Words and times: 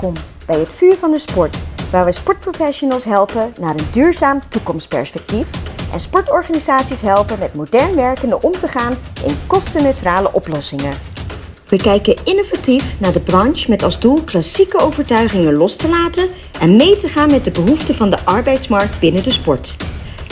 Welkom 0.00 0.24
bij 0.46 0.58
het 0.58 0.74
Vuur 0.74 0.96
van 0.96 1.10
de 1.10 1.18
Sport, 1.18 1.64
waar 1.90 2.04
we 2.04 2.12
sportprofessionals 2.12 3.04
helpen 3.04 3.54
naar 3.58 3.74
een 3.74 3.90
duurzaam 3.90 4.40
toekomstperspectief 4.48 5.50
en 5.92 6.00
sportorganisaties 6.00 7.00
helpen 7.00 7.38
met 7.38 7.54
modern 7.54 7.94
werkende 7.94 8.42
om 8.42 8.52
te 8.52 8.68
gaan 8.68 8.92
in 9.24 9.36
kostenneutrale 9.46 10.32
oplossingen. 10.32 10.92
We 11.68 11.76
kijken 11.76 12.16
innovatief 12.24 13.00
naar 13.00 13.12
de 13.12 13.20
branche 13.20 13.70
met 13.70 13.82
als 13.82 14.00
doel 14.00 14.22
klassieke 14.22 14.78
overtuigingen 14.78 15.54
los 15.54 15.76
te 15.76 15.88
laten 15.88 16.28
en 16.60 16.76
mee 16.76 16.96
te 16.96 17.08
gaan 17.08 17.30
met 17.30 17.44
de 17.44 17.50
behoeften 17.50 17.94
van 17.94 18.10
de 18.10 18.24
arbeidsmarkt 18.24 19.00
binnen 19.00 19.22
de 19.22 19.32
sport. 19.32 19.76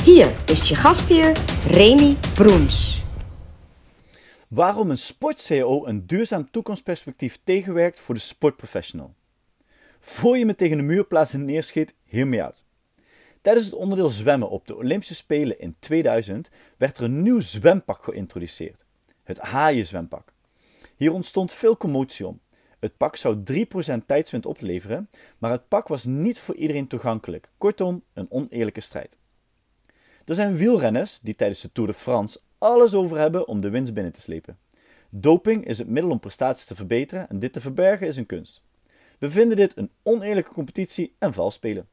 Hier 0.04 0.32
is 0.46 0.68
je 0.68 0.74
gastheer 0.74 1.32
Remy 1.70 2.16
Broens. 2.34 3.02
Waarom 4.48 4.90
een 4.90 4.98
sport-CO 4.98 5.86
een 5.86 6.06
duurzaam 6.06 6.50
toekomstperspectief 6.50 7.38
tegenwerkt 7.44 8.00
voor 8.00 8.14
de 8.14 8.20
sportprofessional. 8.20 9.14
Voor 10.06 10.38
je 10.38 10.44
me 10.44 10.54
tegen 10.54 10.76
de 10.76 10.82
muur 10.82 11.04
plaatst 11.04 11.34
en 11.34 11.44
neerschiet, 11.44 11.94
hear 12.04 12.26
me 12.26 12.42
out. 12.42 12.64
Tijdens 13.42 13.66
het 13.66 13.74
onderdeel 13.74 14.08
zwemmen 14.08 14.50
op 14.50 14.66
de 14.66 14.76
Olympische 14.76 15.14
Spelen 15.14 15.60
in 15.60 15.76
2000 15.78 16.50
werd 16.76 16.98
er 16.98 17.04
een 17.04 17.22
nieuw 17.22 17.40
zwempak 17.40 18.02
geïntroduceerd. 18.02 18.84
Het 19.22 19.38
haaienzwempak. 19.38 20.32
Hier 20.96 21.12
ontstond 21.12 21.52
veel 21.52 21.76
commotie 21.76 22.26
om. 22.26 22.40
Het 22.80 22.96
pak 22.96 23.16
zou 23.16 23.42
3% 23.52 24.06
tijdswind 24.06 24.46
opleveren, 24.46 25.10
maar 25.38 25.50
het 25.50 25.68
pak 25.68 25.88
was 25.88 26.04
niet 26.04 26.38
voor 26.38 26.54
iedereen 26.54 26.86
toegankelijk. 26.86 27.50
Kortom, 27.58 28.02
een 28.12 28.30
oneerlijke 28.30 28.80
strijd. 28.80 29.18
Er 30.24 30.34
zijn 30.34 30.56
wielrenners 30.56 31.20
die 31.20 31.34
tijdens 31.34 31.60
de 31.60 31.72
Tour 31.72 31.90
de 31.90 31.96
France 31.96 32.40
alles 32.58 32.94
over 32.94 33.18
hebben 33.18 33.48
om 33.48 33.60
de 33.60 33.70
winst 33.70 33.94
binnen 33.94 34.12
te 34.12 34.20
slepen. 34.20 34.58
Doping 35.10 35.66
is 35.66 35.78
het 35.78 35.88
middel 35.88 36.10
om 36.10 36.20
prestaties 36.20 36.64
te 36.64 36.74
verbeteren 36.74 37.28
en 37.28 37.38
dit 37.38 37.52
te 37.52 37.60
verbergen 37.60 38.06
is 38.06 38.16
een 38.16 38.26
kunst. 38.26 38.63
We 39.24 39.30
vinden 39.30 39.56
dit 39.56 39.76
een 39.76 39.90
oneerlijke 40.02 40.52
competitie 40.52 41.14
en 41.18 41.32
vals 41.32 41.54
spelen. 41.54 41.88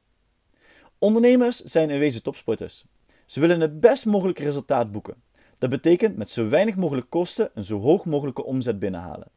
Ondernemers 0.99 1.57
zijn 1.61 1.89
in 1.89 1.99
wezen 1.99 2.23
topsporters. 2.23 2.85
Ze 3.25 3.39
willen 3.39 3.61
het 3.61 3.79
best 3.79 4.05
mogelijke 4.05 4.43
resultaat 4.43 4.91
boeken. 4.91 5.15
Dat 5.57 5.69
betekent 5.69 6.17
met 6.17 6.29
zo 6.29 6.49
weinig 6.49 6.75
mogelijk 6.75 7.09
kosten 7.09 7.49
een 7.53 7.63
zo 7.63 7.79
hoog 7.79 8.05
mogelijke 8.05 8.43
omzet 8.43 8.79
binnenhalen. 8.79 9.27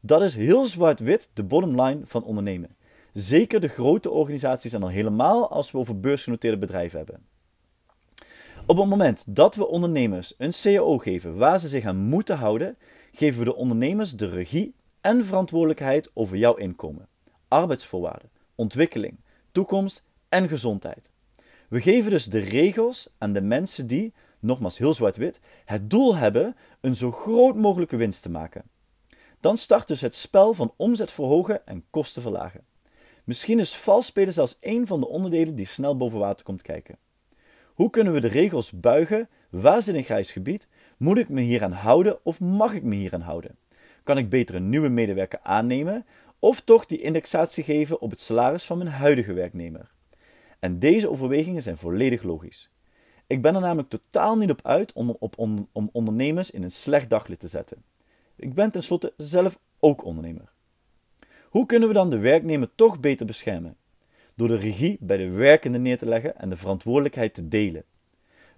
Dat 0.00 0.22
is 0.22 0.34
heel 0.34 0.66
zwart-wit 0.66 1.30
de 1.34 1.42
bottom 1.42 1.80
line 1.80 2.00
van 2.04 2.24
ondernemen. 2.24 2.76
Zeker 3.12 3.60
de 3.60 3.68
grote 3.68 4.10
organisaties 4.10 4.72
en 4.72 4.82
al 4.82 4.88
helemaal 4.88 5.50
als 5.50 5.70
we 5.70 5.78
over 5.78 6.00
beursgenoteerde 6.00 6.58
bedrijven 6.58 6.98
hebben. 6.98 7.26
Op 8.66 8.76
het 8.76 8.86
moment 8.86 9.24
dat 9.26 9.54
we 9.54 9.68
ondernemers 9.68 10.34
een 10.38 10.52
CAO 10.62 10.98
geven 10.98 11.36
waar 11.36 11.60
ze 11.60 11.68
zich 11.68 11.84
aan 11.84 11.96
moeten 11.96 12.36
houden, 12.36 12.76
geven 13.12 13.38
we 13.38 13.44
de 13.44 13.56
ondernemers 13.56 14.16
de 14.16 14.28
regie 14.28 14.74
en 15.00 15.24
verantwoordelijkheid 15.24 16.10
over 16.14 16.36
jouw 16.36 16.54
inkomen, 16.54 17.08
arbeidsvoorwaarden, 17.48 18.30
ontwikkeling, 18.54 19.16
toekomst 19.52 20.02
en 20.28 20.48
gezondheid. 20.48 21.10
We 21.68 21.80
geven 21.80 22.10
dus 22.10 22.26
de 22.26 22.38
regels 22.38 23.14
aan 23.18 23.32
de 23.32 23.40
mensen 23.40 23.86
die, 23.86 24.12
nogmaals 24.38 24.78
heel 24.78 24.94
zwart-wit, 24.94 25.40
het 25.64 25.90
doel 25.90 26.16
hebben 26.16 26.56
een 26.80 26.94
zo 26.94 27.12
groot 27.12 27.56
mogelijke 27.56 27.96
winst 27.96 28.22
te 28.22 28.30
maken. 28.30 28.62
Dan 29.40 29.56
start 29.56 29.88
dus 29.88 30.00
het 30.00 30.14
spel 30.14 30.54
van 30.54 30.72
omzet 30.76 31.12
verhogen 31.12 31.66
en 31.66 31.84
kosten 31.90 32.22
verlagen. 32.22 32.64
Misschien 33.24 33.58
is 33.58 33.76
vals 33.76 34.06
spelen 34.06 34.32
zelfs 34.32 34.58
één 34.60 34.86
van 34.86 35.00
de 35.00 35.08
onderdelen 35.08 35.54
die 35.54 35.66
snel 35.66 35.96
boven 35.96 36.18
water 36.18 36.44
komt 36.44 36.62
kijken. 36.62 36.98
Hoe 37.74 37.90
kunnen 37.90 38.12
we 38.12 38.20
de 38.20 38.28
regels 38.28 38.72
buigen? 38.72 39.28
Waar 39.50 39.82
zit 39.82 39.94
een 39.94 40.02
grijs 40.02 40.32
gebied? 40.32 40.68
Moet 40.96 41.18
ik 41.18 41.28
me 41.28 41.40
hieraan 41.40 41.72
houden 41.72 42.18
of 42.24 42.40
mag 42.40 42.74
ik 42.74 42.82
me 42.82 42.94
hieraan 42.94 43.20
houden? 43.20 43.56
Kan 44.02 44.18
ik 44.18 44.28
beter 44.28 44.54
een 44.54 44.68
nieuwe 44.68 44.88
medewerker 44.88 45.38
aannemen 45.42 46.06
of 46.38 46.60
toch 46.60 46.86
die 46.86 47.00
indexatie 47.00 47.64
geven 47.64 48.00
op 48.00 48.10
het 48.10 48.20
salaris 48.20 48.64
van 48.64 48.78
mijn 48.78 48.90
huidige 48.90 49.32
werknemer? 49.32 49.90
En 50.58 50.78
deze 50.78 51.10
overwegingen 51.10 51.62
zijn 51.62 51.78
volledig 51.78 52.22
logisch. 52.22 52.70
Ik 53.26 53.42
ben 53.42 53.54
er 53.54 53.60
namelijk 53.60 53.88
totaal 53.88 54.36
niet 54.36 54.50
op 54.50 54.60
uit 54.62 54.92
om, 54.92 55.16
op, 55.18 55.38
om, 55.38 55.68
om 55.72 55.88
ondernemers 55.92 56.50
in 56.50 56.62
een 56.62 56.70
slecht 56.70 57.10
daglicht 57.10 57.40
te 57.40 57.48
zetten. 57.48 57.84
Ik 58.36 58.54
ben 58.54 58.70
tenslotte 58.70 59.12
zelf 59.16 59.58
ook 59.78 60.04
ondernemer. 60.04 60.52
Hoe 61.48 61.66
kunnen 61.66 61.88
we 61.88 61.94
dan 61.94 62.10
de 62.10 62.18
werknemer 62.18 62.74
toch 62.74 63.00
beter 63.00 63.26
beschermen? 63.26 63.76
door 64.38 64.48
de 64.48 64.56
regie 64.56 64.96
bij 65.00 65.16
de 65.16 65.30
werkende 65.30 65.78
neer 65.78 65.98
te 65.98 66.06
leggen 66.06 66.36
en 66.36 66.48
de 66.48 66.56
verantwoordelijkheid 66.56 67.34
te 67.34 67.48
delen. 67.48 67.84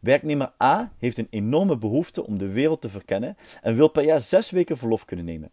Werknemer 0.00 0.52
A 0.62 0.92
heeft 0.98 1.18
een 1.18 1.26
enorme 1.30 1.78
behoefte 1.78 2.26
om 2.26 2.38
de 2.38 2.48
wereld 2.48 2.80
te 2.80 2.88
verkennen 2.88 3.36
en 3.62 3.76
wil 3.76 3.88
per 3.88 4.04
jaar 4.04 4.20
zes 4.20 4.50
weken 4.50 4.76
verlof 4.76 5.04
kunnen 5.04 5.24
nemen. 5.24 5.50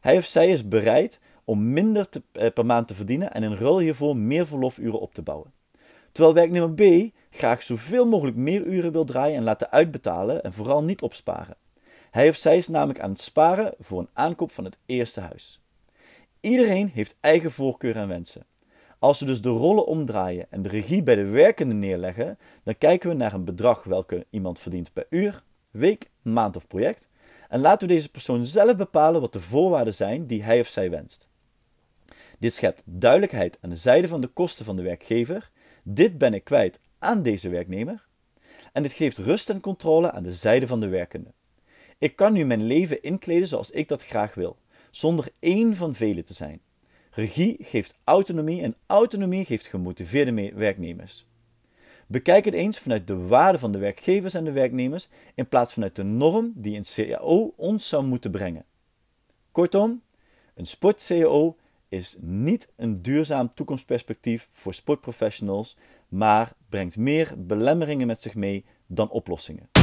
Hij 0.00 0.16
of 0.16 0.24
zij 0.24 0.48
is 0.48 0.68
bereid 0.68 1.20
om 1.44 1.72
minder 1.72 2.08
eh, 2.32 2.52
per 2.52 2.66
maand 2.66 2.88
te 2.88 2.94
verdienen 2.94 3.32
en 3.32 3.42
in 3.42 3.54
ruil 3.54 3.78
hiervoor 3.78 4.16
meer 4.16 4.46
verlofuren 4.46 5.00
op 5.00 5.14
te 5.14 5.22
bouwen. 5.22 5.52
Terwijl 6.12 6.34
werknemer 6.34 6.72
B 6.74 7.12
graag 7.30 7.62
zoveel 7.62 8.06
mogelijk 8.06 8.36
meer 8.36 8.62
uren 8.62 8.92
wil 8.92 9.04
draaien 9.04 9.36
en 9.36 9.42
laten 9.42 9.70
uitbetalen 9.70 10.42
en 10.42 10.52
vooral 10.52 10.84
niet 10.84 11.02
opsparen. 11.02 11.56
Hij 12.10 12.28
of 12.28 12.36
zij 12.36 12.56
is 12.56 12.68
namelijk 12.68 13.00
aan 13.00 13.10
het 13.10 13.20
sparen 13.20 13.74
voor 13.78 13.98
een 13.98 14.08
aankoop 14.12 14.50
van 14.50 14.64
het 14.64 14.78
eerste 14.86 15.20
huis. 15.20 15.60
Iedereen 16.40 16.88
heeft 16.88 17.16
eigen 17.20 17.52
voorkeuren 17.52 18.02
en 18.02 18.08
wensen. 18.08 18.46
Als 18.98 19.20
we 19.20 19.26
dus 19.26 19.40
de 19.40 19.48
rollen 19.48 19.86
omdraaien 19.86 20.46
en 20.50 20.62
de 20.62 20.68
regie 20.68 21.02
bij 21.02 21.14
de 21.14 21.24
werkende 21.24 21.74
neerleggen, 21.74 22.38
dan 22.62 22.78
kijken 22.78 23.08
we 23.08 23.14
naar 23.14 23.32
een 23.32 23.44
bedrag 23.44 23.84
welke 23.84 24.26
iemand 24.30 24.60
verdient 24.60 24.92
per 24.92 25.06
uur, 25.10 25.42
week, 25.70 26.10
maand 26.22 26.56
of 26.56 26.66
project. 26.66 27.08
En 27.48 27.60
laten 27.60 27.88
we 27.88 27.94
deze 27.94 28.10
persoon 28.10 28.44
zelf 28.44 28.76
bepalen 28.76 29.20
wat 29.20 29.32
de 29.32 29.40
voorwaarden 29.40 29.94
zijn 29.94 30.26
die 30.26 30.42
hij 30.42 30.60
of 30.60 30.66
zij 30.66 30.90
wenst. 30.90 31.28
Dit 32.42 32.54
schept 32.54 32.82
duidelijkheid 32.84 33.58
aan 33.60 33.70
de 33.70 33.76
zijde 33.76 34.08
van 34.08 34.20
de 34.20 34.26
kosten 34.26 34.64
van 34.64 34.76
de 34.76 34.82
werkgever. 34.82 35.50
Dit 35.82 36.18
ben 36.18 36.34
ik 36.34 36.44
kwijt 36.44 36.80
aan 36.98 37.22
deze 37.22 37.48
werknemer. 37.48 38.06
En 38.72 38.82
dit 38.82 38.92
geeft 38.92 39.18
rust 39.18 39.50
en 39.50 39.60
controle 39.60 40.10
aan 40.10 40.22
de 40.22 40.32
zijde 40.32 40.66
van 40.66 40.80
de 40.80 40.88
werkende. 40.88 41.32
Ik 41.98 42.16
kan 42.16 42.32
nu 42.32 42.44
mijn 42.44 42.62
leven 42.62 43.02
inkleden 43.02 43.48
zoals 43.48 43.70
ik 43.70 43.88
dat 43.88 44.04
graag 44.04 44.34
wil, 44.34 44.56
zonder 44.90 45.28
één 45.38 45.76
van 45.76 45.94
velen 45.94 46.24
te 46.24 46.34
zijn. 46.34 46.60
Regie 47.10 47.56
geeft 47.60 47.98
autonomie 48.04 48.62
en 48.62 48.76
autonomie 48.86 49.44
geeft 49.44 49.66
gemotiveerde 49.66 50.52
werknemers. 50.54 51.26
Bekijk 52.06 52.44
het 52.44 52.54
eens 52.54 52.78
vanuit 52.78 53.06
de 53.06 53.16
waarde 53.16 53.58
van 53.58 53.72
de 53.72 53.78
werkgevers 53.78 54.34
en 54.34 54.44
de 54.44 54.52
werknemers 54.52 55.08
in 55.34 55.48
plaats 55.48 55.72
vanuit 55.72 55.96
de 55.96 56.02
norm 56.02 56.52
die 56.54 56.76
een 56.76 56.84
CAO 56.94 57.52
ons 57.56 57.88
zou 57.88 58.04
moeten 58.04 58.30
brengen. 58.30 58.64
Kortom, 59.52 60.02
een 60.54 60.66
sport-CAO 60.66 61.56
is 61.92 62.16
niet 62.20 62.68
een 62.76 63.02
duurzaam 63.02 63.50
toekomstperspectief 63.50 64.48
voor 64.52 64.74
sportprofessionals, 64.74 65.76
maar 66.08 66.52
brengt 66.68 66.96
meer 66.96 67.34
belemmeringen 67.36 68.06
met 68.06 68.20
zich 68.20 68.34
mee 68.34 68.64
dan 68.86 69.10
oplossingen. 69.10 69.81